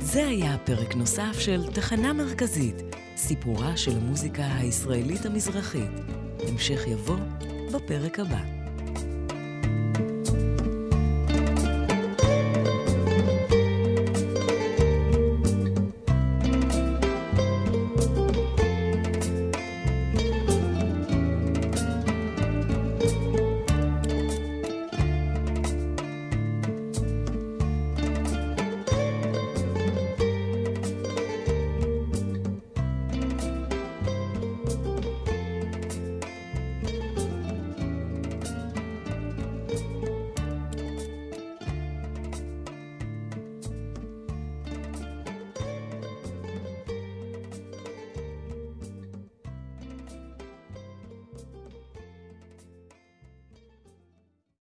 [0.00, 2.76] זה היה פרק נוסף של תחנה מרכזית,
[3.16, 5.90] סיפורה של המוזיקה הישראלית המזרחית.
[6.48, 7.18] המשך יבוא
[7.72, 8.61] בפרק הבא.